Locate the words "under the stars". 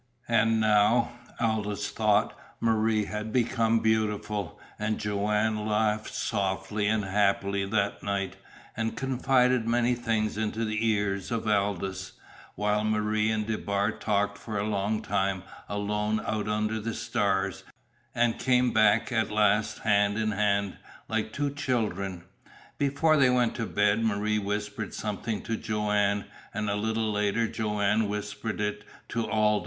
16.47-17.63